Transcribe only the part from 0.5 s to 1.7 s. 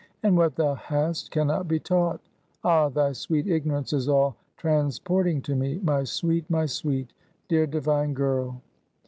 thou hast can not